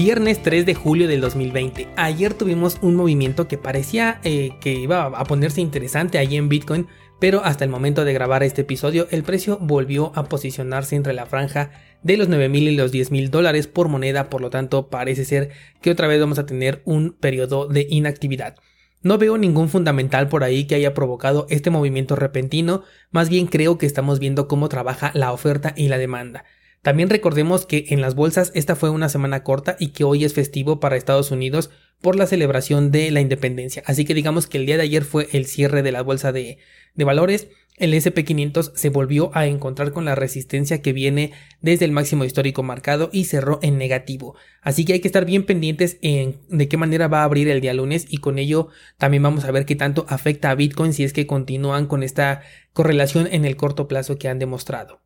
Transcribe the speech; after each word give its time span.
Viernes 0.00 0.40
3 0.44 0.64
de 0.64 0.76
julio 0.76 1.08
del 1.08 1.20
2020. 1.20 1.88
Ayer 1.96 2.32
tuvimos 2.32 2.78
un 2.82 2.94
movimiento 2.94 3.48
que 3.48 3.58
parecía 3.58 4.20
eh, 4.22 4.50
que 4.60 4.74
iba 4.74 5.06
a 5.06 5.24
ponerse 5.24 5.60
interesante 5.60 6.18
allí 6.18 6.36
en 6.36 6.48
Bitcoin, 6.48 6.86
pero 7.18 7.44
hasta 7.44 7.64
el 7.64 7.70
momento 7.70 8.04
de 8.04 8.12
grabar 8.12 8.44
este 8.44 8.60
episodio 8.60 9.08
el 9.10 9.24
precio 9.24 9.58
volvió 9.60 10.12
a 10.14 10.28
posicionarse 10.28 10.94
entre 10.94 11.14
la 11.14 11.26
franja 11.26 11.72
de 12.04 12.16
los 12.16 12.28
9.000 12.28 12.56
y 12.58 12.76
los 12.76 12.92
10.000 12.92 13.30
dólares 13.30 13.66
por 13.66 13.88
moneda, 13.88 14.30
por 14.30 14.40
lo 14.40 14.50
tanto 14.50 14.88
parece 14.88 15.24
ser 15.24 15.50
que 15.82 15.90
otra 15.90 16.06
vez 16.06 16.20
vamos 16.20 16.38
a 16.38 16.46
tener 16.46 16.80
un 16.84 17.16
periodo 17.18 17.66
de 17.66 17.84
inactividad. 17.90 18.54
No 19.02 19.18
veo 19.18 19.36
ningún 19.36 19.68
fundamental 19.68 20.28
por 20.28 20.44
ahí 20.44 20.68
que 20.68 20.76
haya 20.76 20.94
provocado 20.94 21.48
este 21.50 21.70
movimiento 21.70 22.14
repentino, 22.14 22.84
más 23.10 23.30
bien 23.30 23.48
creo 23.48 23.78
que 23.78 23.86
estamos 23.86 24.20
viendo 24.20 24.46
cómo 24.46 24.68
trabaja 24.68 25.10
la 25.14 25.32
oferta 25.32 25.74
y 25.76 25.88
la 25.88 25.98
demanda. 25.98 26.44
También 26.82 27.10
recordemos 27.10 27.66
que 27.66 27.86
en 27.88 28.00
las 28.00 28.14
bolsas 28.14 28.52
esta 28.54 28.76
fue 28.76 28.90
una 28.90 29.08
semana 29.08 29.42
corta 29.42 29.76
y 29.80 29.88
que 29.88 30.04
hoy 30.04 30.24
es 30.24 30.34
festivo 30.34 30.80
para 30.80 30.96
Estados 30.96 31.30
Unidos 31.30 31.70
por 32.00 32.16
la 32.16 32.26
celebración 32.26 32.90
de 32.92 33.10
la 33.10 33.20
independencia. 33.20 33.82
Así 33.86 34.04
que 34.04 34.14
digamos 34.14 34.46
que 34.46 34.58
el 34.58 34.66
día 34.66 34.76
de 34.76 34.84
ayer 34.84 35.04
fue 35.04 35.28
el 35.32 35.46
cierre 35.46 35.82
de 35.82 35.92
la 35.92 36.02
bolsa 36.02 36.32
de, 36.32 36.58
valores. 36.94 37.48
El 37.76 37.94
SP500 37.94 38.72
se 38.74 38.88
volvió 38.88 39.30
a 39.34 39.46
encontrar 39.46 39.92
con 39.92 40.04
la 40.04 40.16
resistencia 40.16 40.82
que 40.82 40.92
viene 40.92 41.32
desde 41.60 41.84
el 41.84 41.92
máximo 41.92 42.24
histórico 42.24 42.64
marcado 42.64 43.08
y 43.12 43.24
cerró 43.24 43.60
en 43.62 43.78
negativo. 43.78 44.36
Así 44.62 44.84
que 44.84 44.94
hay 44.94 45.00
que 45.00 45.06
estar 45.08 45.24
bien 45.24 45.46
pendientes 45.46 45.98
en 46.02 46.40
de 46.48 46.68
qué 46.68 46.76
manera 46.76 47.06
va 47.06 47.20
a 47.20 47.24
abrir 47.24 47.48
el 47.48 47.60
día 47.60 47.74
lunes 47.74 48.06
y 48.08 48.18
con 48.18 48.38
ello 48.38 48.68
también 48.96 49.22
vamos 49.22 49.44
a 49.44 49.52
ver 49.52 49.64
qué 49.64 49.76
tanto 49.76 50.06
afecta 50.08 50.50
a 50.50 50.56
Bitcoin 50.56 50.92
si 50.92 51.04
es 51.04 51.12
que 51.12 51.28
continúan 51.28 51.86
con 51.86 52.02
esta 52.02 52.42
correlación 52.72 53.28
en 53.30 53.44
el 53.44 53.56
corto 53.56 53.86
plazo 53.86 54.18
que 54.18 54.28
han 54.28 54.40
demostrado. 54.40 55.00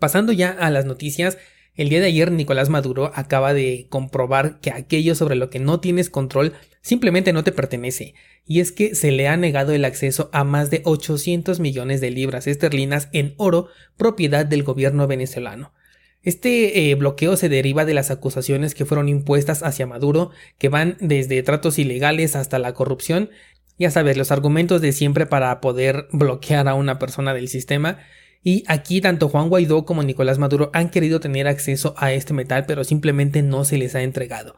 Pasando 0.00 0.32
ya 0.32 0.50
a 0.50 0.70
las 0.70 0.86
noticias, 0.86 1.36
el 1.74 1.90
día 1.90 2.00
de 2.00 2.06
ayer 2.06 2.32
Nicolás 2.32 2.70
Maduro 2.70 3.12
acaba 3.14 3.52
de 3.52 3.86
comprobar 3.90 4.58
que 4.60 4.70
aquello 4.70 5.14
sobre 5.14 5.36
lo 5.36 5.50
que 5.50 5.60
no 5.60 5.78
tienes 5.78 6.08
control 6.08 6.54
simplemente 6.80 7.34
no 7.34 7.44
te 7.44 7.52
pertenece, 7.52 8.14
y 8.46 8.60
es 8.60 8.72
que 8.72 8.94
se 8.94 9.12
le 9.12 9.28
ha 9.28 9.36
negado 9.36 9.72
el 9.72 9.84
acceso 9.84 10.30
a 10.32 10.42
más 10.42 10.70
de 10.70 10.80
800 10.86 11.60
millones 11.60 12.00
de 12.00 12.10
libras 12.10 12.46
esterlinas 12.46 13.10
en 13.12 13.34
oro 13.36 13.68
propiedad 13.98 14.46
del 14.46 14.62
gobierno 14.62 15.06
venezolano. 15.06 15.74
Este 16.22 16.90
eh, 16.90 16.94
bloqueo 16.94 17.36
se 17.36 17.50
deriva 17.50 17.84
de 17.84 17.94
las 17.94 18.10
acusaciones 18.10 18.74
que 18.74 18.86
fueron 18.86 19.10
impuestas 19.10 19.62
hacia 19.62 19.86
Maduro, 19.86 20.30
que 20.56 20.70
van 20.70 20.96
desde 21.00 21.42
tratos 21.42 21.78
ilegales 21.78 22.36
hasta 22.36 22.58
la 22.58 22.72
corrupción, 22.72 23.28
ya 23.78 23.90
sabes, 23.90 24.16
los 24.16 24.30
argumentos 24.30 24.80
de 24.80 24.92
siempre 24.92 25.26
para 25.26 25.60
poder 25.60 26.08
bloquear 26.10 26.68
a 26.68 26.74
una 26.74 26.98
persona 26.98 27.34
del 27.34 27.48
sistema, 27.48 27.98
y 28.42 28.64
aquí 28.66 29.00
tanto 29.00 29.28
Juan 29.28 29.48
Guaidó 29.48 29.84
como 29.84 30.02
Nicolás 30.02 30.38
Maduro 30.38 30.70
han 30.72 30.90
querido 30.90 31.20
tener 31.20 31.46
acceso 31.46 31.94
a 31.98 32.12
este 32.12 32.32
metal, 32.32 32.64
pero 32.66 32.84
simplemente 32.84 33.42
no 33.42 33.64
se 33.64 33.76
les 33.76 33.94
ha 33.94 34.02
entregado. 34.02 34.56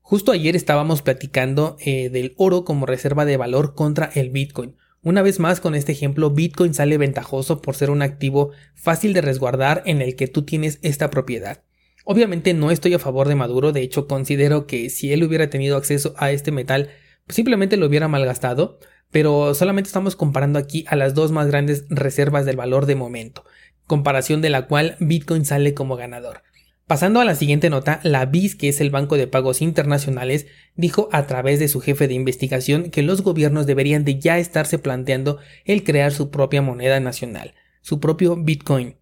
Justo 0.00 0.32
ayer 0.32 0.56
estábamos 0.56 1.00
platicando 1.02 1.76
eh, 1.80 2.10
del 2.10 2.34
oro 2.36 2.64
como 2.64 2.86
reserva 2.86 3.24
de 3.24 3.36
valor 3.36 3.74
contra 3.74 4.10
el 4.14 4.30
Bitcoin. 4.30 4.76
Una 5.02 5.22
vez 5.22 5.38
más 5.38 5.60
con 5.60 5.74
este 5.74 5.92
ejemplo, 5.92 6.30
Bitcoin 6.30 6.74
sale 6.74 6.98
ventajoso 6.98 7.60
por 7.62 7.74
ser 7.74 7.90
un 7.90 8.02
activo 8.02 8.50
fácil 8.74 9.12
de 9.12 9.20
resguardar 9.20 9.82
en 9.86 10.02
el 10.02 10.16
que 10.16 10.28
tú 10.28 10.42
tienes 10.42 10.78
esta 10.82 11.10
propiedad. 11.10 11.62
Obviamente 12.04 12.52
no 12.52 12.70
estoy 12.70 12.94
a 12.94 12.98
favor 12.98 13.28
de 13.28 13.34
Maduro, 13.34 13.72
de 13.72 13.80
hecho 13.80 14.06
considero 14.08 14.66
que 14.66 14.90
si 14.90 15.12
él 15.12 15.22
hubiera 15.24 15.48
tenido 15.48 15.76
acceso 15.76 16.14
a 16.18 16.32
este 16.32 16.52
metal, 16.52 16.90
simplemente 17.28 17.76
lo 17.76 17.86
hubiera 17.86 18.08
malgastado, 18.08 18.78
pero 19.14 19.54
solamente 19.54 19.86
estamos 19.86 20.16
comparando 20.16 20.58
aquí 20.58 20.84
a 20.88 20.96
las 20.96 21.14
dos 21.14 21.30
más 21.30 21.46
grandes 21.46 21.84
reservas 21.88 22.46
del 22.46 22.56
valor 22.56 22.84
de 22.86 22.96
momento, 22.96 23.44
comparación 23.86 24.42
de 24.42 24.50
la 24.50 24.66
cual 24.66 24.96
Bitcoin 24.98 25.44
sale 25.44 25.72
como 25.72 25.94
ganador. 25.94 26.42
Pasando 26.88 27.20
a 27.20 27.24
la 27.24 27.36
siguiente 27.36 27.70
nota, 27.70 28.00
la 28.02 28.26
BIS, 28.26 28.56
que 28.56 28.68
es 28.68 28.80
el 28.80 28.90
Banco 28.90 29.16
de 29.16 29.28
Pagos 29.28 29.62
Internacionales, 29.62 30.48
dijo 30.74 31.08
a 31.12 31.28
través 31.28 31.60
de 31.60 31.68
su 31.68 31.80
jefe 31.80 32.08
de 32.08 32.14
investigación 32.14 32.90
que 32.90 33.04
los 33.04 33.22
gobiernos 33.22 33.66
deberían 33.66 34.04
de 34.04 34.18
ya 34.18 34.38
estarse 34.38 34.80
planteando 34.80 35.38
el 35.64 35.84
crear 35.84 36.10
su 36.10 36.32
propia 36.32 36.60
moneda 36.60 36.98
nacional, 36.98 37.54
su 37.82 38.00
propio 38.00 38.34
Bitcoin. 38.34 38.96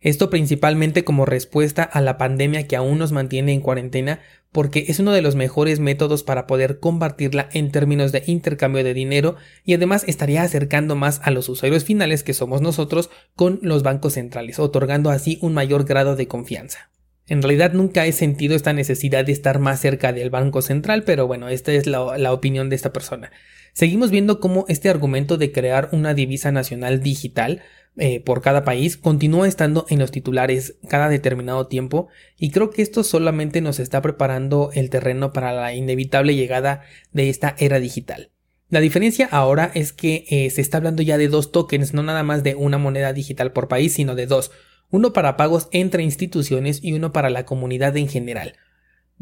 Esto 0.00 0.30
principalmente 0.30 1.04
como 1.04 1.26
respuesta 1.26 1.82
a 1.82 2.00
la 2.00 2.16
pandemia 2.16 2.66
que 2.66 2.76
aún 2.76 2.98
nos 2.98 3.12
mantiene 3.12 3.52
en 3.52 3.60
cuarentena 3.60 4.20
porque 4.50 4.86
es 4.88 4.98
uno 4.98 5.12
de 5.12 5.20
los 5.20 5.36
mejores 5.36 5.78
métodos 5.78 6.22
para 6.22 6.46
poder 6.46 6.80
compartirla 6.80 7.50
en 7.52 7.70
términos 7.70 8.10
de 8.10 8.22
intercambio 8.26 8.82
de 8.82 8.94
dinero 8.94 9.36
y 9.64 9.74
además 9.74 10.04
estaría 10.06 10.42
acercando 10.42 10.96
más 10.96 11.20
a 11.22 11.30
los 11.30 11.48
usuarios 11.50 11.84
finales 11.84 12.22
que 12.22 12.34
somos 12.34 12.62
nosotros 12.62 13.10
con 13.36 13.60
los 13.62 13.82
bancos 13.82 14.14
centrales, 14.14 14.58
otorgando 14.58 15.10
así 15.10 15.38
un 15.42 15.52
mayor 15.52 15.84
grado 15.84 16.16
de 16.16 16.26
confianza. 16.26 16.90
En 17.26 17.42
realidad 17.42 17.74
nunca 17.74 18.06
he 18.06 18.12
sentido 18.12 18.56
esta 18.56 18.72
necesidad 18.72 19.24
de 19.24 19.32
estar 19.32 19.60
más 19.60 19.80
cerca 19.80 20.12
del 20.12 20.30
Banco 20.30 20.62
Central, 20.62 21.04
pero 21.04 21.26
bueno, 21.26 21.48
esta 21.48 21.72
es 21.72 21.86
la, 21.86 22.18
la 22.18 22.32
opinión 22.32 22.70
de 22.70 22.76
esta 22.76 22.92
persona. 22.92 23.30
Seguimos 23.72 24.10
viendo 24.10 24.40
cómo 24.40 24.64
este 24.68 24.88
argumento 24.88 25.36
de 25.36 25.52
crear 25.52 25.88
una 25.92 26.14
divisa 26.14 26.52
nacional 26.52 27.02
digital 27.02 27.62
eh, 27.96 28.20
por 28.20 28.40
cada 28.40 28.64
país 28.64 28.96
continúa 28.96 29.48
estando 29.48 29.84
en 29.88 29.98
los 29.98 30.10
titulares 30.10 30.76
cada 30.88 31.08
determinado 31.08 31.66
tiempo 31.66 32.08
y 32.38 32.50
creo 32.50 32.70
que 32.70 32.82
esto 32.82 33.02
solamente 33.02 33.60
nos 33.60 33.80
está 33.80 34.00
preparando 34.00 34.70
el 34.74 34.90
terreno 34.90 35.32
para 35.32 35.52
la 35.52 35.74
inevitable 35.74 36.36
llegada 36.36 36.82
de 37.12 37.28
esta 37.28 37.56
era 37.58 37.80
digital. 37.80 38.30
La 38.68 38.78
diferencia 38.78 39.28
ahora 39.30 39.72
es 39.74 39.92
que 39.92 40.24
eh, 40.30 40.48
se 40.50 40.60
está 40.60 40.76
hablando 40.76 41.02
ya 41.02 41.18
de 41.18 41.26
dos 41.26 41.50
tokens, 41.50 41.92
no 41.92 42.04
nada 42.04 42.22
más 42.22 42.44
de 42.44 42.54
una 42.54 42.78
moneda 42.78 43.12
digital 43.12 43.52
por 43.52 43.66
país, 43.66 43.94
sino 43.94 44.14
de 44.14 44.26
dos, 44.26 44.52
uno 44.90 45.12
para 45.12 45.36
pagos 45.36 45.68
entre 45.72 46.04
instituciones 46.04 46.78
y 46.82 46.92
uno 46.92 47.12
para 47.12 47.30
la 47.30 47.44
comunidad 47.44 47.96
en 47.96 48.08
general. 48.08 48.54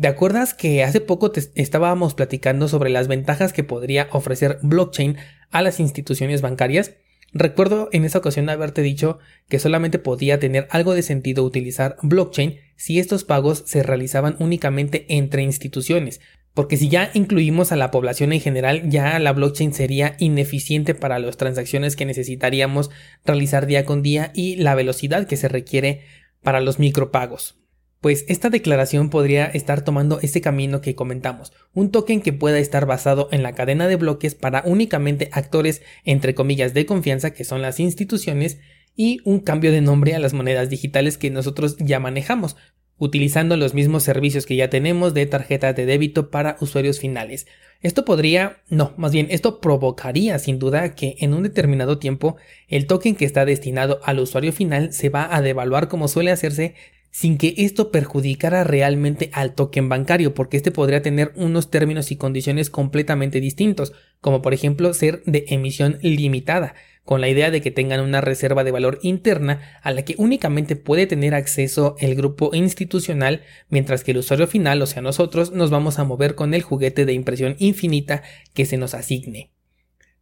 ¿Te 0.01 0.07
acuerdas 0.07 0.55
que 0.55 0.85
hace 0.85 1.01
poco 1.01 1.33
estábamos 1.57 2.15
platicando 2.15 2.69
sobre 2.69 2.89
las 2.89 3.09
ventajas 3.09 3.53
que 3.53 3.65
podría 3.65 4.07
ofrecer 4.13 4.61
blockchain 4.63 5.17
a 5.51 5.61
las 5.61 5.81
instituciones 5.81 6.41
bancarias? 6.41 6.95
Recuerdo 7.33 7.89
en 7.91 8.05
esa 8.05 8.19
ocasión 8.19 8.49
haberte 8.49 8.83
dicho 8.83 9.19
que 9.49 9.59
solamente 9.59 9.99
podía 9.99 10.39
tener 10.39 10.69
algo 10.71 10.95
de 10.95 11.03
sentido 11.03 11.43
utilizar 11.43 11.97
blockchain 12.03 12.61
si 12.77 13.01
estos 13.01 13.25
pagos 13.25 13.65
se 13.67 13.83
realizaban 13.83 14.37
únicamente 14.39 15.05
entre 15.09 15.43
instituciones, 15.43 16.21
porque 16.55 16.77
si 16.77 16.89
ya 16.89 17.11
incluimos 17.15 17.73
a 17.73 17.77
la 17.77 17.91
población 17.91 18.33
en 18.33 18.41
general, 18.41 18.89
ya 18.89 19.19
la 19.19 19.33
blockchain 19.33 19.75
sería 19.75 20.15
ineficiente 20.21 20.95
para 20.95 21.19
las 21.19 21.37
transacciones 21.37 21.97
que 21.97 22.07
necesitaríamos 22.07 22.91
realizar 23.25 23.67
día 23.67 23.85
con 23.85 24.03
día 24.03 24.31
y 24.33 24.55
la 24.55 24.77
velocidad 24.77 25.27
que 25.27 25.37
se 25.37 25.49
requiere 25.49 26.03
para 26.41 26.61
los 26.61 26.79
micropagos. 26.79 27.59
Pues 28.01 28.25
esta 28.29 28.49
declaración 28.49 29.11
podría 29.11 29.47
estar 29.47 29.83
tomando 29.83 30.21
ese 30.21 30.41
camino 30.41 30.81
que 30.81 30.95
comentamos, 30.95 31.53
un 31.75 31.91
token 31.91 32.21
que 32.21 32.33
pueda 32.33 32.61
estar 32.61 32.87
basado 32.87 33.29
en 33.33 33.43
la 33.43 33.55
cadena 33.55 33.89
de 33.89 33.97
bloques 33.97 34.37
para 34.37 34.63
únicamente 34.65 35.31
actores 35.33 35.83
entre 36.05 36.35
comillas 36.35 36.75
de 36.75 36.87
confianza 36.87 37.33
que 37.33 37.43
son 37.43 37.61
las 37.61 37.81
instituciones 37.81 38.59
y 38.95 39.21
un 39.25 39.41
cambio 39.41 39.73
de 39.73 39.81
nombre 39.81 40.15
a 40.15 40.21
las 40.21 40.33
monedas 40.33 40.71
digitales 40.71 41.19
que 41.19 41.31
nosotros 41.31 41.77
ya 41.79 41.99
manejamos, 41.99 42.57
utilizando 42.99 43.57
los 43.57 43.75
mismos 43.75 44.05
servicios 44.05 44.47
que 44.47 44.57
ya 44.57 44.71
tenemos 44.71 45.15
de 45.15 45.27
tarjeta 45.27 45.73
de 45.73 45.87
débito 45.87 46.31
para 46.31 46.57
usuarios 46.61 47.01
finales. 47.01 47.47
Esto 47.81 48.05
podría, 48.05 48.59
no, 48.69 48.93
más 48.97 49.13
bien 49.13 49.29
esto 49.31 49.61
provocaría 49.61 50.39
sin 50.41 50.59
duda 50.59 50.95
que 50.97 51.17
en 51.21 51.33
un 51.33 51.45
determinado 51.45 51.99
tiempo 51.99 52.37
el 52.67 52.87
token 52.87 53.15
que 53.15 53.25
está 53.25 53.45
destinado 53.45 54.01
al 54.05 54.19
usuario 54.19 54.53
final 54.53 54.93
se 54.93 55.11
va 55.11 55.35
a 55.35 55.43
devaluar 55.43 55.89
como 55.89 56.09
suele 56.09 56.33
hacerse 56.33 56.75
sin 57.11 57.39
que 57.39 57.55
esto 57.59 57.91
perjudicara 57.91 58.65
realmente 58.65 59.31
al 59.33 59.55
token 59.55 59.89
bancario, 59.89 60.35
porque 60.35 60.57
este 60.57 60.71
podría 60.71 61.03
tener 61.03 61.33
unos 61.37 61.71
términos 61.71 62.11
y 62.11 62.17
condiciones 62.17 62.71
completamente 62.71 63.41
distintos, 63.41 63.93
como 64.21 64.43
por 64.43 64.55
ejemplo 64.55 64.93
ser 64.95 65.23
de 65.25 65.45
emisión 65.49 65.99
limitada, 66.03 66.75
con 67.05 67.21
la 67.21 67.29
idea 67.29 67.51
de 67.51 67.63
que 67.63 67.71
tengan 67.71 68.01
una 68.01 68.21
reserva 68.21 68.65
de 68.65 68.71
valor 68.71 68.99
interna 69.03 69.61
a 69.83 69.93
la 69.93 70.03
que 70.03 70.15
únicamente 70.19 70.77
puede 70.77 71.07
tener 71.07 71.35
acceso 71.35 71.97
el 72.01 72.15
grupo 72.15 72.51
institucional, 72.55 73.43
mientras 73.71 74.05
que 74.05 74.11
el 74.11 74.19
usuario 74.19 74.47
final, 74.47 74.83
o 74.83 74.87
sea 74.87 75.01
nosotros, 75.01 75.53
nos 75.53 75.71
vamos 75.71 75.99
a 75.99 76.05
mover 76.05 76.35
con 76.35 76.53
el 76.53 76.63
juguete 76.63 77.07
de 77.07 77.15
impresión 77.15 77.57
infinita 77.59 78.23
que 78.53 78.67
se 78.67 78.77
nos 78.77 78.95
asigne. 78.95 79.53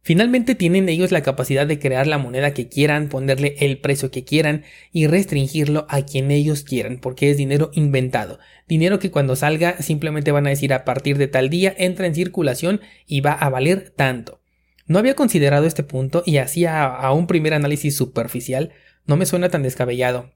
Finalmente 0.07 0.55
tienen 0.55 0.87
ellos 0.87 1.11
la 1.11 1.21
capacidad 1.21 1.67
de 1.67 1.79
crear 1.79 2.07
la 2.07 2.17
moneda 2.17 2.53
que 2.53 2.69
quieran, 2.69 3.09
ponerle 3.09 3.57
el 3.59 3.79
precio 3.79 4.09
que 4.09 4.23
quieran 4.23 4.63
y 4.93 5.05
restringirlo 5.05 5.85
a 5.89 6.03
quien 6.03 6.31
ellos 6.31 6.63
quieran, 6.63 6.99
porque 7.01 7.29
es 7.29 7.35
dinero 7.35 7.71
inventado. 7.73 8.39
Dinero 8.69 8.99
que 8.99 9.11
cuando 9.11 9.35
salga 9.35 9.81
simplemente 9.81 10.31
van 10.31 10.47
a 10.47 10.51
decir 10.51 10.71
a 10.73 10.85
partir 10.85 11.17
de 11.17 11.27
tal 11.27 11.49
día 11.49 11.75
entra 11.77 12.07
en 12.07 12.15
circulación 12.15 12.79
y 13.05 13.19
va 13.19 13.33
a 13.33 13.49
valer 13.49 13.89
tanto. 13.97 14.39
No 14.85 14.97
había 14.97 15.13
considerado 15.13 15.65
este 15.65 15.83
punto 15.83 16.23
y 16.25 16.37
hacía 16.37 16.85
a 16.85 17.11
un 17.11 17.27
primer 17.27 17.53
análisis 17.53 17.97
superficial 17.97 18.71
no 19.07 19.17
me 19.17 19.25
suena 19.25 19.49
tan 19.49 19.61
descabellado. 19.61 20.31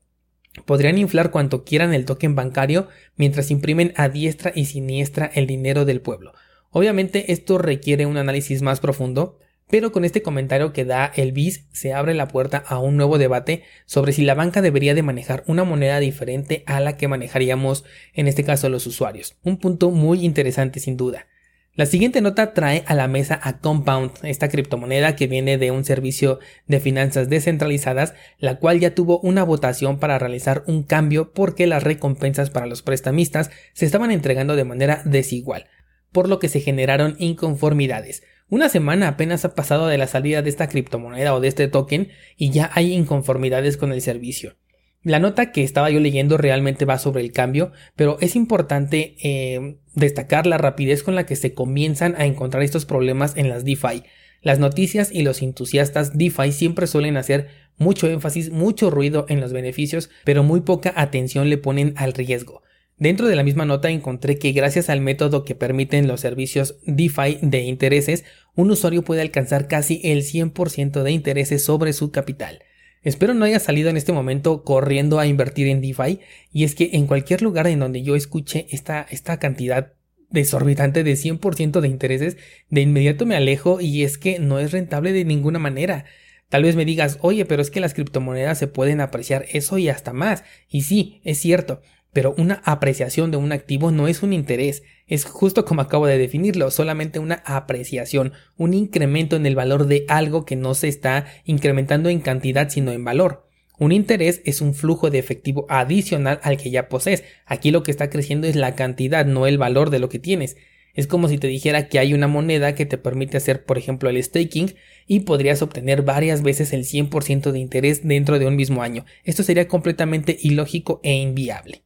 Podrían 0.65 0.97
inflar 0.97 1.31
cuanto 1.31 1.63
quieran 1.63 1.93
el 1.93 2.03
token 2.03 2.35
bancario 2.35 2.89
mientras 3.15 3.49
imprimen 3.51 3.93
a 3.95 4.09
diestra 4.09 4.51
y 4.53 4.65
siniestra 4.65 5.31
el 5.33 5.47
dinero 5.47 5.85
del 5.85 6.01
pueblo. 6.01 6.33
Obviamente 6.71 7.31
esto 7.31 7.57
requiere 7.57 8.05
un 8.05 8.17
análisis 8.17 8.61
más 8.61 8.81
profundo, 8.81 9.39
pero 9.71 9.91
con 9.91 10.05
este 10.05 10.21
comentario 10.21 10.73
que 10.73 10.85
da 10.85 11.11
el 11.15 11.31
BIS 11.31 11.65
se 11.71 11.93
abre 11.93 12.13
la 12.13 12.27
puerta 12.27 12.57
a 12.67 12.77
un 12.77 12.97
nuevo 12.97 13.17
debate 13.17 13.63
sobre 13.85 14.11
si 14.11 14.23
la 14.23 14.35
banca 14.35 14.61
debería 14.61 14.93
de 14.93 15.01
manejar 15.01 15.43
una 15.47 15.63
moneda 15.63 15.99
diferente 15.99 16.63
a 16.67 16.79
la 16.81 16.97
que 16.97 17.07
manejaríamos 17.07 17.85
en 18.13 18.27
este 18.27 18.43
caso 18.43 18.69
los 18.69 18.85
usuarios. 18.85 19.37
Un 19.43 19.57
punto 19.57 19.89
muy 19.89 20.23
interesante 20.25 20.79
sin 20.79 20.97
duda. 20.97 21.25
La 21.73 21.85
siguiente 21.85 22.19
nota 22.19 22.53
trae 22.53 22.83
a 22.85 22.95
la 22.95 23.07
mesa 23.07 23.39
a 23.41 23.59
Compound, 23.59 24.11
esta 24.23 24.49
criptomoneda 24.49 25.15
que 25.15 25.27
viene 25.27 25.57
de 25.57 25.71
un 25.71 25.85
servicio 25.85 26.39
de 26.67 26.81
finanzas 26.81 27.29
descentralizadas, 27.29 28.13
la 28.39 28.59
cual 28.59 28.81
ya 28.81 28.93
tuvo 28.93 29.21
una 29.21 29.45
votación 29.45 29.97
para 29.97 30.19
realizar 30.19 30.65
un 30.67 30.83
cambio 30.83 31.31
porque 31.31 31.67
las 31.67 31.83
recompensas 31.83 32.49
para 32.49 32.65
los 32.65 32.81
prestamistas 32.81 33.51
se 33.71 33.85
estaban 33.85 34.11
entregando 34.11 34.57
de 34.57 34.65
manera 34.65 35.01
desigual, 35.05 35.67
por 36.11 36.27
lo 36.27 36.39
que 36.39 36.49
se 36.49 36.59
generaron 36.59 37.15
inconformidades. 37.19 38.21
Una 38.51 38.67
semana 38.67 39.07
apenas 39.07 39.45
ha 39.45 39.55
pasado 39.55 39.87
de 39.87 39.97
la 39.97 40.07
salida 40.07 40.41
de 40.41 40.49
esta 40.49 40.67
criptomoneda 40.67 41.33
o 41.33 41.39
de 41.39 41.47
este 41.47 41.69
token 41.69 42.09
y 42.35 42.49
ya 42.49 42.69
hay 42.73 42.91
inconformidades 42.91 43.77
con 43.77 43.93
el 43.93 44.01
servicio. 44.01 44.57
La 45.03 45.19
nota 45.19 45.53
que 45.53 45.63
estaba 45.63 45.89
yo 45.89 46.01
leyendo 46.01 46.35
realmente 46.37 46.83
va 46.83 46.99
sobre 46.99 47.21
el 47.21 47.31
cambio, 47.31 47.71
pero 47.95 48.17
es 48.19 48.35
importante 48.35 49.15
eh, 49.23 49.77
destacar 49.95 50.47
la 50.47 50.57
rapidez 50.57 51.01
con 51.01 51.15
la 51.15 51.25
que 51.25 51.37
se 51.37 51.53
comienzan 51.53 52.13
a 52.17 52.25
encontrar 52.25 52.61
estos 52.61 52.85
problemas 52.85 53.37
en 53.37 53.47
las 53.47 53.63
DeFi. 53.63 54.03
Las 54.41 54.59
noticias 54.59 55.13
y 55.13 55.21
los 55.21 55.41
entusiastas 55.41 56.17
DeFi 56.17 56.51
siempre 56.51 56.87
suelen 56.87 57.15
hacer 57.15 57.47
mucho 57.77 58.09
énfasis, 58.09 58.51
mucho 58.51 58.89
ruido 58.89 59.25
en 59.29 59.39
los 59.39 59.53
beneficios, 59.53 60.09
pero 60.25 60.43
muy 60.43 60.59
poca 60.59 60.91
atención 60.97 61.49
le 61.49 61.57
ponen 61.57 61.93
al 61.95 62.11
riesgo. 62.11 62.63
Dentro 63.01 63.27
de 63.27 63.35
la 63.35 63.41
misma 63.41 63.65
nota 63.65 63.89
encontré 63.89 64.37
que 64.37 64.51
gracias 64.51 64.87
al 64.87 65.01
método 65.01 65.43
que 65.43 65.55
permiten 65.55 66.07
los 66.07 66.21
servicios 66.21 66.75
DeFi 66.85 67.39
de 67.41 67.61
intereses, 67.61 68.25
un 68.55 68.71
usuario 68.71 69.03
puede 69.03 69.21
alcanzar 69.21 69.67
casi 69.67 70.01
el 70.03 70.23
100% 70.23 71.03
de 71.03 71.11
intereses 71.11 71.63
sobre 71.63 71.93
su 71.93 72.11
capital. 72.11 72.63
Espero 73.03 73.33
no 73.33 73.45
haya 73.45 73.59
salido 73.59 73.89
en 73.89 73.97
este 73.97 74.11
momento 74.11 74.63
corriendo 74.63 75.19
a 75.19 75.25
invertir 75.25 75.67
en 75.67 75.81
DeFi 75.81 76.19
y 76.51 76.63
es 76.63 76.75
que 76.75 76.91
en 76.93 77.07
cualquier 77.07 77.41
lugar 77.41 77.65
en 77.67 77.79
donde 77.79 78.03
yo 78.03 78.15
escuche 78.15 78.67
esta, 78.69 79.07
esta 79.09 79.39
cantidad 79.39 79.93
desorbitante 80.29 81.03
de 81.03 81.13
100% 81.13 81.81
de 81.81 81.87
intereses, 81.87 82.37
de 82.69 82.81
inmediato 82.81 83.25
me 83.25 83.35
alejo 83.35 83.81
y 83.81 84.03
es 84.03 84.17
que 84.17 84.39
no 84.39 84.59
es 84.59 84.71
rentable 84.71 85.13
de 85.13 85.25
ninguna 85.25 85.59
manera. 85.59 86.05
Tal 86.49 86.63
vez 86.63 86.75
me 86.75 86.85
digas, 86.85 87.17
oye, 87.21 87.45
pero 87.45 87.61
es 87.61 87.71
que 87.71 87.79
las 87.79 87.93
criptomonedas 87.93 88.59
se 88.59 88.67
pueden 88.67 89.01
apreciar 89.01 89.45
eso 89.51 89.77
y 89.77 89.89
hasta 89.89 90.13
más. 90.13 90.43
Y 90.69 90.81
sí, 90.81 91.21
es 91.23 91.39
cierto, 91.39 91.81
pero 92.13 92.33
una 92.37 92.61
apreciación 92.65 93.31
de 93.31 93.37
un 93.37 93.51
activo 93.51 93.91
no 93.91 94.07
es 94.07 94.23
un 94.23 94.33
interés, 94.33 94.83
es 95.07 95.25
justo 95.25 95.65
como 95.65 95.81
acabo 95.81 96.07
de 96.07 96.17
definirlo, 96.17 96.71
solamente 96.71 97.19
una 97.19 97.43
apreciación, 97.45 98.33
un 98.57 98.73
incremento 98.73 99.35
en 99.35 99.45
el 99.45 99.55
valor 99.55 99.87
de 99.87 100.05
algo 100.07 100.45
que 100.45 100.55
no 100.55 100.73
se 100.73 100.87
está 100.87 101.25
incrementando 101.45 102.09
en 102.09 102.21
cantidad 102.21 102.69
sino 102.69 102.91
en 102.91 103.03
valor. 103.03 103.47
Un 103.77 103.91
interés 103.91 104.41
es 104.45 104.61
un 104.61 104.75
flujo 104.75 105.09
de 105.09 105.17
efectivo 105.17 105.65
adicional 105.67 106.39
al 106.43 106.57
que 106.57 106.69
ya 106.69 106.87
posees. 106.87 107.23
Aquí 107.47 107.71
lo 107.71 107.81
que 107.81 107.89
está 107.89 108.11
creciendo 108.11 108.45
es 108.45 108.55
la 108.55 108.75
cantidad, 108.75 109.25
no 109.25 109.47
el 109.47 109.57
valor 109.57 109.89
de 109.89 109.97
lo 109.97 110.07
que 110.07 110.19
tienes. 110.19 110.55
Es 110.93 111.07
como 111.07 111.27
si 111.27 111.37
te 111.37 111.47
dijera 111.47 111.87
que 111.87 111.97
hay 111.97 112.13
una 112.13 112.27
moneda 112.27 112.75
que 112.75 112.85
te 112.85 112.97
permite 112.97 113.37
hacer, 113.37 113.65
por 113.65 113.77
ejemplo, 113.77 114.09
el 114.09 114.21
staking 114.21 114.75
y 115.07 115.21
podrías 115.21 115.61
obtener 115.61 116.03
varias 116.03 116.43
veces 116.43 116.73
el 116.73 116.83
100% 116.83 117.51
de 117.51 117.59
interés 117.59 118.07
dentro 118.07 118.37
de 118.37 118.45
un 118.45 118.55
mismo 118.55 118.83
año. 118.83 119.05
Esto 119.23 119.41
sería 119.41 119.67
completamente 119.67 120.37
ilógico 120.41 120.99
e 121.03 121.13
inviable. 121.13 121.81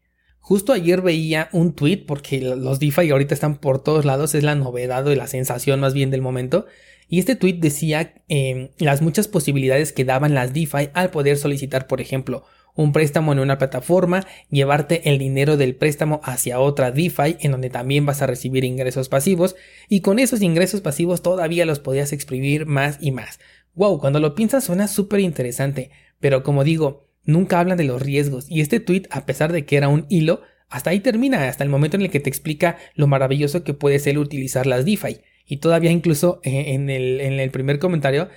Justo 0.48 0.74
ayer 0.74 1.02
veía 1.02 1.50
un 1.54 1.74
tweet, 1.74 2.06
porque 2.06 2.40
los 2.40 2.78
DeFi 2.80 3.10
ahorita 3.10 3.34
están 3.34 3.58
por 3.58 3.82
todos 3.82 4.06
lados, 4.06 4.36
es 4.36 4.44
la 4.44 4.54
novedad 4.54 5.08
o 5.08 5.16
la 5.16 5.26
sensación 5.26 5.80
más 5.80 5.96
bien 5.96 6.12
del 6.12 6.22
momento. 6.22 6.68
Y 7.10 7.18
este 7.18 7.36
tweet 7.36 7.54
decía 7.54 8.14
em, 8.28 8.70
las 8.78 9.02
muchas 9.02 9.28
posibilidades 9.28 9.92
que 9.92 10.06
daban 10.06 10.36
las 10.36 10.54
DeFi 10.54 10.90
al 10.94 11.10
poder 11.10 11.38
solicitar, 11.38 11.88
por 11.88 12.00
ejemplo, 12.00 12.44
un 12.76 12.94
préstamo 12.94 13.34
en 13.34 13.40
una 13.40 13.58
plataforma, 13.58 14.28
llevarte 14.52 15.10
el 15.10 15.18
dinero 15.18 15.58
del 15.58 15.74
préstamo 15.74 16.22
hacia 16.24 16.60
otra 16.60 16.92
DeFi 16.92 17.38
en 17.40 17.50
donde 17.50 17.72
también 17.72 18.06
vas 18.06 18.22
a 18.22 18.28
recibir 18.28 18.66
ingresos 18.66 19.10
pasivos 19.10 19.56
y 19.90 20.02
con 20.02 20.20
esos 20.20 20.44
ingresos 20.44 20.82
pasivos 20.82 21.24
todavía 21.24 21.66
los 21.66 21.80
podías 21.80 22.14
exprimir 22.14 22.68
más 22.68 23.00
y 23.02 23.10
más. 23.10 23.40
Wow, 23.74 24.00
cuando 24.00 24.20
lo 24.20 24.36
piensas 24.36 24.66
suena 24.66 24.88
súper 24.88 25.22
interesante, 25.22 25.90
pero 26.20 26.44
como 26.44 26.64
digo, 26.64 27.05
nunca 27.26 27.60
hablan 27.60 27.78
de 27.78 27.84
los 27.84 28.02
riesgos 28.02 28.46
y 28.50 28.62
este 28.62 28.80
tweet, 28.80 29.04
a 29.10 29.26
pesar 29.26 29.52
de 29.52 29.66
que 29.66 29.78
era 29.78 29.90
un 29.90 30.06
hilo, 30.10 30.42
hasta 30.70 30.90
ahí 30.90 31.00
termina, 31.00 31.48
hasta 31.48 31.64
el 31.64 31.70
momento 31.70 31.98
en 31.98 32.04
el 32.04 32.10
que 32.10 32.20
te 32.20 32.30
explica 32.30 32.78
lo 32.96 33.08
maravilloso 33.08 33.64
que 33.64 33.74
puede 33.74 34.00
ser 34.00 34.18
utilizar 34.18 34.66
las 34.66 34.86
DeFi. 34.86 35.18
Y 35.46 35.58
todavía 35.58 35.92
incluso 35.92 36.40
eh, 36.44 36.74
en 36.74 36.90
el, 36.90 37.22
en 37.22 37.34
el 37.40 37.52
primer 37.52 37.80
comentario 37.80 38.30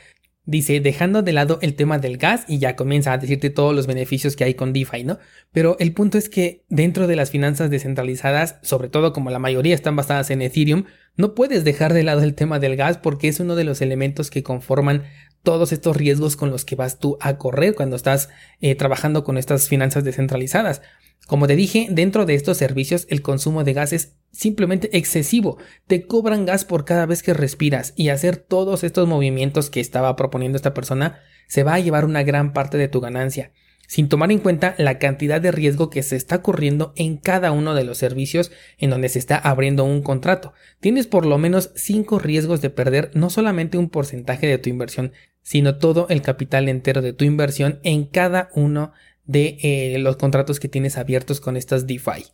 dice 0.49 0.81
dejando 0.81 1.21
de 1.21 1.35
lado 1.35 1.59
el 1.61 1.75
tema 1.75 1.99
del 1.99 2.17
gas 2.17 2.47
y 2.49 2.59
ya 2.59 2.75
comienza 2.75 3.13
a 3.13 3.19
decirte 3.19 3.51
todos 3.51 3.75
los 3.75 3.87
beneficios 3.87 4.35
que 4.35 4.45
hay 4.45 4.55
con 4.55 4.73
DeFi, 4.73 5.05
¿no? 5.05 5.19
Pero 5.53 5.77
el 5.79 5.93
punto 5.93 6.17
es 6.17 6.31
que 6.31 6.65
dentro 6.71 7.07
de 7.07 7.17
las 7.17 7.31
finanzas 7.31 7.69
descentralizadas, 7.69 8.57
sobre 8.63 8.89
todo 8.89 9.13
como 9.13 9.31
la 9.31 9.39
mayoría 9.39 9.75
están 9.75 9.95
basadas 9.95 10.31
en 10.31 10.41
Ethereum, 10.41 10.85
no 11.19 11.35
puedes 11.35 11.65
dejar 11.65 11.93
de 11.93 12.05
lado 12.05 12.23
el 12.23 12.35
tema 12.35 12.61
del 12.61 12.77
gas 12.77 12.97
porque 12.97 13.27
es 13.27 13.41
uno 13.41 13.57
de 13.57 13.65
los 13.65 13.83
elementos 13.83 14.31
que 14.31 14.45
conforman 14.45 15.03
todos 15.43 15.73
estos 15.73 15.97
riesgos 15.97 16.37
con 16.37 16.51
los 16.51 16.65
que 16.65 16.77
vas 16.77 17.01
tú 17.01 17.19
a 17.21 17.39
correr 17.39 17.75
cuando 17.75 17.97
estás 17.97 18.29
eh, 18.61 18.77
trabajando 18.77 19.25
con 19.25 19.37
estas 19.37 19.69
finanzas 19.69 20.05
descentralizadas. 20.05 20.81
Como 21.27 21.49
te 21.49 21.57
dije, 21.57 21.89
dentro 21.91 22.25
de 22.25 22.35
estos 22.35 22.57
servicios 22.57 23.07
el 23.11 23.21
consumo 23.21 23.65
de 23.65 23.73
gas 23.73 23.93
es 23.93 24.15
simplemente 24.31 24.97
excesivo. 24.97 25.59
Te 25.89 26.07
cobran 26.07 26.47
gas 26.47 26.65
por 26.65 26.85
cada 26.85 27.05
vez 27.05 27.25
que 27.25 27.35
respiras 27.35 27.95
y 27.97 28.11
hacer 28.11 28.37
todos 28.37 28.85
estos 28.85 29.09
movimientos 29.09 29.71
que 29.71 29.81
estaba 29.81 30.15
proponiendo 30.15 30.55
esta 30.55 30.73
persona 30.73 31.19
se 31.49 31.65
va 31.65 31.75
a 31.75 31.81
llevar 31.81 32.05
una 32.05 32.23
gran 32.23 32.53
parte 32.53 32.79
de 32.79 32.87
tu 32.87 33.01
ganancia 33.01 33.51
sin 33.89 34.09
tomar 34.09 34.31
en 34.31 34.39
cuenta 34.39 34.75
la 34.79 34.99
cantidad 34.99 35.41
de 35.41 35.51
riesgo 35.51 35.89
que 35.91 36.05
se 36.05 36.15
está 36.15 36.43
corriendo 36.43 36.93
en 36.95 37.17
cada 37.17 37.51
uno 37.51 37.75
de 37.75 37.85
los 37.85 37.99
servicios 37.99 38.53
en 38.77 38.91
donde 38.91 39.09
se 39.09 39.19
está 39.19 39.39
abriendo 39.39 39.85
un 39.85 40.03
contrato. 40.03 40.53
Tienes 40.79 41.07
por 41.07 41.25
lo 41.25 41.39
menos 41.39 41.73
5 41.75 42.19
riesgos 42.19 42.61
de 42.61 42.71
perder 42.71 43.11
no 43.15 43.31
solamente 43.31 43.79
un 43.79 43.89
porcentaje 43.89 44.47
de 44.47 44.59
tu 44.59 44.69
inversión, 44.69 45.13
sino 45.43 45.79
todo 45.79 46.07
el 46.11 46.21
capital 46.21 46.69
entero 46.69 47.01
de 47.01 47.15
tu 47.15 47.25
inversión 47.25 47.81
en 47.83 48.05
cada 48.05 48.51
uno 48.55 48.93
de 49.25 49.59
eh, 49.63 49.99
los 49.99 50.19
contratos 50.19 50.61
que 50.61 50.69
tienes 50.69 50.99
abiertos 50.99 51.41
con 51.41 51.57
estas 51.57 51.87
DeFi. 51.87 52.27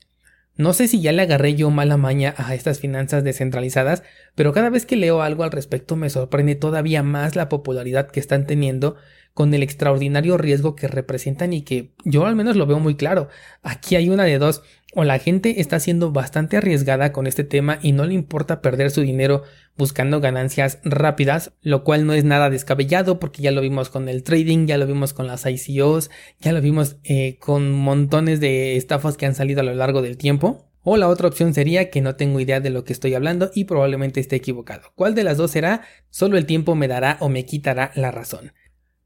No 0.57 0.73
sé 0.73 0.87
si 0.87 1.01
ya 1.01 1.11
le 1.11 1.23
agarré 1.23 1.57
yo 1.57 1.71
mala 1.71 1.97
maña 1.97 2.35
a 2.37 2.55
estas 2.55 2.79
finanzas 2.79 3.25
descentralizadas, 3.25 4.05
pero 4.37 4.53
cada 4.53 4.71
vez 4.71 4.87
que 4.87 4.97
leo 4.97 5.21
algo 5.21 5.43
al 5.43 5.51
respecto 5.51 5.97
me 5.97 6.11
sorprende 6.11 6.55
todavía 6.55 7.03
más 7.03 7.35
la 7.35 7.49
popularidad 7.49 8.09
que 8.09 8.21
están 8.21 8.47
teniendo 8.47 8.97
con 9.35 9.53
el 9.53 9.65
extraordinario 9.65 10.39
riesgo 10.39 10.77
que 10.77 10.87
representan 10.87 11.53
y 11.53 11.63
que 11.63 11.91
yo 12.05 12.25
al 12.25 12.37
menos 12.37 12.55
lo 12.55 12.67
veo 12.67 12.79
muy 12.79 12.95
claro. 12.95 13.29
Aquí 13.65 13.97
hay 13.97 14.09
una 14.09 14.23
de 14.25 14.39
dos, 14.39 14.63
o 14.95 15.05
la 15.05 15.19
gente 15.19 15.61
está 15.61 15.81
siendo 15.81 16.13
bastante 16.13 16.57
arriesgada 16.57 17.13
con 17.13 17.27
este 17.27 17.45
tema 17.45 17.79
y 17.83 17.93
no 17.93 18.05
le 18.05 18.15
importa 18.15 18.61
perder 18.61 18.91
su 18.91 19.03
dinero 19.03 19.43
buscando 19.77 20.21
ganancias 20.21 20.79
rápidas, 20.85 21.53
lo 21.63 21.85
cual 21.85 22.07
no 22.07 22.13
es 22.13 22.25
nada 22.25 22.51
descabellado 22.51 23.19
porque 23.19 23.43
ya 23.43 23.51
lo 23.51 23.61
vimos 23.61 23.91
con 23.91 24.09
el 24.09 24.23
trading, 24.23 24.67
ya 24.67 24.79
lo 24.79 24.87
vimos 24.87 25.13
con 25.13 25.27
las 25.27 25.45
ICOs, 25.47 26.11
ya 26.41 26.53
lo 26.53 26.61
vimos 26.61 26.97
eh, 27.05 27.39
con 27.39 27.73
montones 27.73 28.41
de 28.41 28.77
estafas 28.77 29.17
que 29.17 29.27
han 29.27 29.35
salido 29.35 29.61
a 29.61 29.65
lo 29.65 29.75
largo 29.75 30.03
del 30.03 30.17
tiempo. 30.17 30.71
O 30.87 30.99
la 30.99 31.09
otra 31.09 31.29
opción 31.29 31.55
sería 31.55 31.89
que 31.89 32.03
no 32.03 32.15
tengo 32.15 32.41
idea 32.41 32.61
de 32.61 32.69
lo 32.69 32.85
que 32.85 32.93
estoy 32.93 33.15
hablando 33.15 33.51
y 33.55 33.65
probablemente 33.65 34.21
esté 34.21 34.37
equivocado. 34.37 34.93
¿Cuál 34.95 35.15
de 35.15 35.25
las 35.25 35.39
dos 35.39 35.51
será? 35.51 35.81
Solo 36.11 36.37
el 36.37 36.45
tiempo 36.45 36.75
me 36.75 36.89
dará 36.89 37.17
o 37.21 37.31
me 37.31 37.47
quitará 37.47 37.91
la 37.95 38.11
razón. 38.11 38.53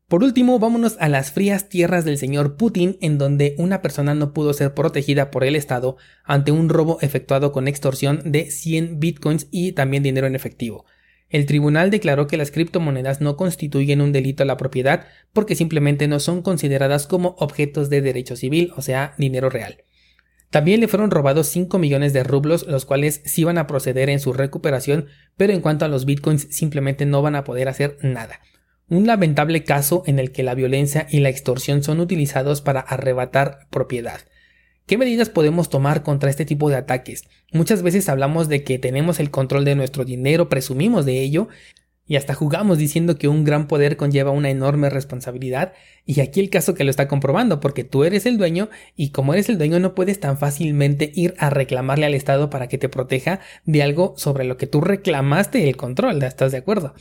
Por 0.09 0.25
último, 0.25 0.59
vámonos 0.59 0.97
a 1.01 1.11
las 1.11 1.33
frías 1.33 1.69
tierras 1.69 2.07
del 2.07 2.17
señor 2.17 2.57
Putin, 2.57 2.97
en 3.03 3.19
donde 3.19 3.55
una 3.59 3.83
persona 3.83 4.15
no 4.15 4.33
pudo 4.33 4.55
ser 4.55 4.73
protegida 4.73 5.31
por 5.31 5.45
el 5.45 5.55
Estado 5.55 5.99
ante 6.25 6.51
un 6.51 6.71
robo 6.71 6.97
efectuado 7.03 7.53
con 7.53 7.69
extorsión 7.69 8.23
de 8.25 8.51
100 8.51 9.01
bitcoins 9.01 9.49
y 9.51 9.73
también 9.73 10.03
dinero 10.03 10.27
en 10.27 10.35
efectivo. 10.35 10.87
El 11.29 11.45
tribunal 11.45 11.91
declaró 11.91 12.27
que 12.27 12.39
las 12.39 12.51
criptomonedas 12.51 13.21
no 13.21 13.37
constituyen 13.37 14.01
un 14.01 14.13
delito 14.13 14.45
a 14.45 14.47
la 14.47 14.57
propiedad 14.57 15.05
porque 15.35 15.55
simplemente 15.55 16.09
no 16.09 16.21
son 16.21 16.41
consideradas 16.41 17.07
como 17.07 17.37
objetos 17.39 17.91
de 17.91 18.01
derecho 18.01 18.35
civil, 18.35 18.73
o 18.77 18.81
sea, 18.81 19.13
dinero 19.19 19.51
real. 19.51 19.85
También 20.49 20.81
le 20.81 20.89
fueron 20.89 21.11
robados 21.11 21.49
5 21.49 21.79
millones 21.79 22.15
de 22.15 22.25
rublos, 22.25 22.67
los 22.67 22.87
cuales 22.87 23.21
sí 23.27 23.45
van 23.45 23.59
a 23.59 23.67
proceder 23.67 24.09
en 24.09 24.21
su 24.21 24.33
recuperación, 24.33 25.09
pero 25.37 25.53
en 25.53 25.61
cuanto 25.61 25.85
a 25.85 25.89
los 25.89 26.07
bitcoins 26.07 26.49
simplemente 26.51 27.05
no 27.05 27.21
van 27.21 27.37
a 27.37 27.45
poder 27.45 27.69
hacer 27.69 27.99
nada. 28.01 28.41
Un 28.91 29.07
lamentable 29.07 29.65
caso 29.65 30.03
en 30.07 30.19
el 30.19 30.33
que 30.33 30.43
la 30.43 30.55
violencia 30.55 31.07
y 31.11 31.21
la 31.21 31.29
extorsión 31.29 31.83
son 31.83 32.01
utilizados 32.01 32.63
para 32.63 32.81
arrebatar 32.81 33.67
propiedad. 33.71 34.21
¿Qué 34.87 34.97
medidas 34.97 35.29
podemos 35.29 35.69
tomar 35.69 36.03
contra 36.03 36.31
este 36.31 36.47
tipo 36.47 36.71
de 36.71 36.77
ataques? 36.77 37.25
Muchas 37.53 37.83
veces 37.83 38.09
hablamos 38.09 38.49
de 38.49 38.65
que 38.65 38.79
tenemos 38.79 39.21
el 39.21 39.31
control 39.31 39.67
de 39.67 39.75
nuestro 39.75 40.07
dinero, 40.07 40.49
presumimos 40.49 41.05
de 41.05 41.21
ello, 41.21 41.49
y 42.07 42.17
hasta 42.17 42.33
jugamos 42.33 42.79
diciendo 42.79 43.19
que 43.19 43.29
un 43.29 43.45
gran 43.45 43.69
poder 43.69 43.99
conlleva 43.99 44.31
una 44.31 44.49
enorme 44.49 44.89
responsabilidad 44.89 45.75
y 46.07 46.21
aquí 46.21 46.41
el 46.41 46.49
caso 46.49 46.73
que 46.73 46.85
lo 46.85 46.91
está 46.91 47.07
comprobando 47.07 47.61
porque 47.61 47.85
tú 47.85 48.05
eres 48.05 48.25
el 48.25 48.39
dueño 48.39 48.71
y 48.97 49.11
como 49.11 49.35
eres 49.35 49.51
el 49.51 49.59
dueño 49.59 49.79
no 49.79 49.95
puedes 49.95 50.19
tan 50.19 50.39
fácilmente 50.39 51.13
ir 51.15 51.35
a 51.37 51.51
reclamarle 51.51 52.07
al 52.07 52.15
Estado 52.15 52.49
para 52.49 52.67
que 52.67 52.79
te 52.79 52.89
proteja 52.89 53.41
de 53.67 53.83
algo 53.83 54.15
sobre 54.17 54.45
lo 54.45 54.57
que 54.57 54.67
tú 54.67 54.81
reclamaste 54.81 55.69
el 55.69 55.77
control, 55.77 56.23
¿estás 56.23 56.53
de 56.53 56.59
acuerdo? 56.59 56.95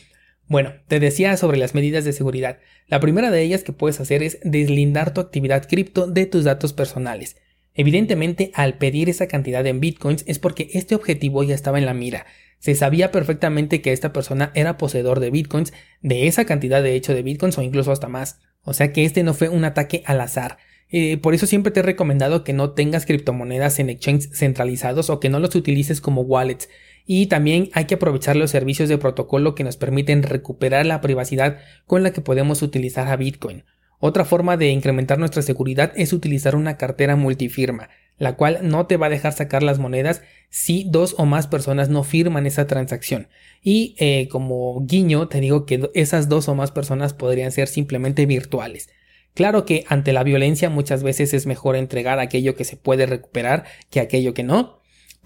Bueno, 0.47 0.73
te 0.87 0.99
decía 0.99 1.35
sobre 1.35 1.57
las 1.57 1.75
medidas 1.75 2.05
de 2.05 2.13
seguridad. 2.13 2.59
La 2.87 2.99
primera 2.99 3.31
de 3.31 3.41
ellas 3.41 3.63
que 3.63 3.73
puedes 3.73 3.99
hacer 3.99 4.23
es 4.23 4.39
deslindar 4.43 5.13
tu 5.13 5.19
actividad 5.19 5.67
cripto 5.67 6.07
de 6.07 6.25
tus 6.25 6.45
datos 6.45 6.71
personales. 6.71 7.35
Evidentemente, 7.73 8.51
al 8.55 8.77
pedir 8.77 9.09
esa 9.09 9.27
cantidad 9.27 9.65
en 9.67 9.79
bitcoins 9.79 10.23
es 10.25 10.39
porque 10.39 10.69
este 10.73 10.95
objetivo 10.95 11.43
ya 11.43 11.53
estaba 11.53 11.77
en 11.77 11.85
la 11.85 11.93
mira. 11.93 12.25
Se 12.59 12.73
sabía 12.75 13.11
perfectamente 13.11 13.81
que 13.81 13.91
esta 13.91 14.13
persona 14.13 14.51
era 14.55 14.77
poseedor 14.77 15.19
de 15.19 15.29
bitcoins, 15.29 15.73
de 16.01 16.27
esa 16.27 16.45
cantidad 16.45 16.81
de 16.81 16.95
hecho 16.95 17.13
de 17.13 17.21
bitcoins 17.21 17.57
o 17.57 17.61
incluso 17.61 17.91
hasta 17.91 18.07
más. 18.07 18.39
O 18.63 18.73
sea 18.73 18.93
que 18.93 19.05
este 19.05 19.23
no 19.23 19.33
fue 19.33 19.49
un 19.49 19.63
ataque 19.63 20.01
al 20.05 20.21
azar. 20.21 20.57
Eh, 20.89 21.17
por 21.17 21.33
eso 21.33 21.45
siempre 21.45 21.71
te 21.71 21.81
he 21.81 21.83
recomendado 21.83 22.43
que 22.43 22.53
no 22.53 22.71
tengas 22.71 23.05
criptomonedas 23.05 23.79
en 23.79 23.89
exchanges 23.89 24.29
centralizados 24.33 25.09
o 25.09 25.19
que 25.19 25.29
no 25.29 25.39
los 25.39 25.53
utilices 25.53 26.01
como 26.01 26.21
wallets. 26.21 26.69
Y 27.07 27.25
también 27.25 27.69
hay 27.73 27.85
que 27.85 27.95
aprovechar 27.95 28.35
los 28.35 28.51
servicios 28.51 28.89
de 28.89 28.99
protocolo 28.99 29.55
que 29.55 29.63
nos 29.63 29.77
permiten 29.77 30.21
recuperar 30.21 30.85
la 30.85 31.01
privacidad 31.01 31.57
con 31.87 32.03
la 32.03 32.11
que 32.11 32.21
podemos 32.21 32.61
utilizar 32.61 33.07
a 33.07 33.15
Bitcoin. 33.15 33.63
Otra 33.99 34.25
forma 34.25 34.57
de 34.57 34.67
incrementar 34.67 35.17
nuestra 35.17 35.41
seguridad 35.41 35.91
es 35.95 36.13
utilizar 36.13 36.55
una 36.55 36.77
cartera 36.77 37.15
multifirma 37.15 37.89
la 38.17 38.35
cual 38.35 38.59
no 38.63 38.87
te 38.87 38.97
va 38.97 39.07
a 39.07 39.11
dejar 39.11 39.33
sacar 39.33 39.63
las 39.63 39.79
monedas 39.79 40.21
si 40.49 40.85
dos 40.89 41.15
o 41.17 41.25
más 41.25 41.47
personas 41.47 41.89
no 41.89 42.03
firman 42.03 42.45
esa 42.45 42.67
transacción. 42.67 43.27
Y 43.61 43.95
eh, 43.99 44.27
como 44.29 44.85
guiño 44.85 45.27
te 45.27 45.39
digo 45.39 45.65
que 45.65 45.89
esas 45.93 46.29
dos 46.29 46.47
o 46.47 46.55
más 46.55 46.71
personas 46.71 47.13
podrían 47.13 47.51
ser 47.51 47.67
simplemente 47.67 48.25
virtuales. 48.25 48.89
Claro 49.33 49.65
que 49.65 49.85
ante 49.87 50.13
la 50.13 50.23
violencia 50.23 50.69
muchas 50.69 51.03
veces 51.03 51.33
es 51.33 51.45
mejor 51.45 51.75
entregar 51.75 52.19
aquello 52.19 52.55
que 52.55 52.63
se 52.63 52.75
puede 52.75 53.05
recuperar 53.05 53.65
que 53.91 53.99
aquello 53.99 54.33
que 54.33 54.41
no, 54.41 54.76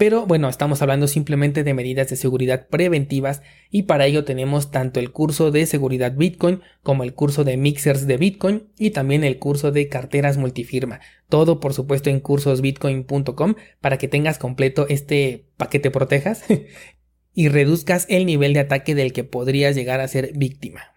pero 0.02 0.26
bueno, 0.26 0.48
estamos 0.48 0.82
hablando 0.82 1.06
simplemente 1.06 1.62
de 1.62 1.74
medidas 1.74 2.08
de 2.08 2.16
seguridad 2.16 2.66
preventivas 2.66 3.40
y 3.70 3.82
para 3.82 4.04
ello 4.04 4.24
tenemos 4.24 4.72
tanto 4.72 4.98
el 4.98 5.12
curso 5.12 5.52
de 5.52 5.64
seguridad 5.64 6.16
Bitcoin 6.16 6.60
como 6.82 7.04
el 7.04 7.14
curso 7.14 7.44
de 7.44 7.56
mixers 7.56 8.08
de 8.08 8.16
Bitcoin 8.16 8.64
y 8.76 8.90
también 8.90 9.22
el 9.22 9.38
curso 9.38 9.70
de 9.70 9.86
carteras 9.86 10.38
multifirma. 10.38 10.98
Todo 11.28 11.60
por 11.60 11.72
supuesto 11.72 12.10
en 12.10 12.18
cursosbitcoin.com 12.18 13.54
para 13.80 13.96
que 13.96 14.08
tengas 14.08 14.38
completo 14.38 14.86
este 14.88 15.46
paquete 15.56 15.92
protejas 15.92 16.42
y 17.32 17.48
reduzcas 17.48 18.06
el 18.08 18.26
nivel 18.26 18.54
de 18.54 18.58
ataque 18.58 18.96
del 18.96 19.12
que 19.12 19.22
podrías 19.22 19.76
llegar 19.76 20.00
a 20.00 20.08
ser 20.08 20.32
víctima. 20.34 20.91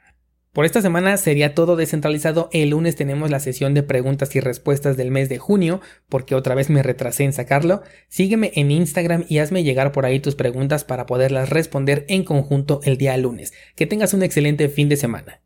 Por 0.56 0.64
esta 0.64 0.82
semana 0.82 1.18
sería 1.18 1.54
todo 1.54 1.76
descentralizado. 1.76 2.48
El 2.54 2.70
lunes 2.70 2.96
tenemos 2.96 3.30
la 3.30 3.42
sesión 3.42 3.74
de 3.74 3.84
preguntas 3.84 4.38
y 4.38 4.40
respuestas 4.40 4.96
del 4.96 5.12
mes 5.12 5.28
de 5.28 5.38
junio, 5.38 5.82
porque 6.08 6.34
otra 6.34 6.56
vez 6.56 6.70
me 6.70 6.82
retrasé 6.82 7.26
en 7.26 7.34
sacarlo. 7.34 7.84
Sígueme 8.08 8.54
en 8.56 8.72
Instagram 8.72 9.26
y 9.28 9.40
hazme 9.40 9.66
llegar 9.66 9.92
por 9.92 10.06
ahí 10.06 10.22
tus 10.22 10.36
preguntas 10.36 10.86
para 10.86 11.08
poderlas 11.08 11.50
responder 11.50 12.06
en 12.08 12.24
conjunto 12.24 12.80
el 12.86 12.96
día 12.96 13.18
lunes. 13.18 13.52
Que 13.76 13.86
tengas 13.86 14.14
un 14.14 14.24
excelente 14.24 14.70
fin 14.70 14.88
de 14.88 14.96
semana. 14.96 15.42